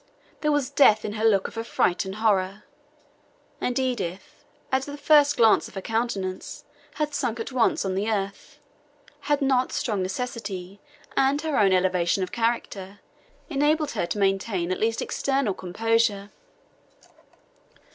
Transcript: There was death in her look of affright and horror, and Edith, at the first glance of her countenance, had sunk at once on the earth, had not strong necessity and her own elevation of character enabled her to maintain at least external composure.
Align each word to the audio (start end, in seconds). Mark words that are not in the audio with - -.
There 0.39 0.51
was 0.51 0.71
death 0.71 1.05
in 1.05 1.13
her 1.13 1.23
look 1.23 1.47
of 1.47 1.59
affright 1.59 2.05
and 2.05 2.15
horror, 2.15 2.63
and 3.61 3.77
Edith, 3.77 4.43
at 4.71 4.81
the 4.81 4.97
first 4.97 5.37
glance 5.37 5.67
of 5.67 5.75
her 5.75 5.81
countenance, 5.81 6.65
had 6.95 7.13
sunk 7.13 7.39
at 7.39 7.51
once 7.51 7.85
on 7.85 7.93
the 7.93 8.09
earth, 8.09 8.57
had 9.19 9.43
not 9.43 9.71
strong 9.71 10.01
necessity 10.01 10.79
and 11.15 11.39
her 11.43 11.55
own 11.59 11.71
elevation 11.71 12.23
of 12.23 12.31
character 12.31 12.99
enabled 13.47 13.91
her 13.91 14.07
to 14.07 14.17
maintain 14.17 14.71
at 14.71 14.79
least 14.79 15.03
external 15.03 15.53
composure. 15.53 16.31